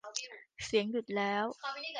[0.65, 1.45] เสียงหยุดแล้ว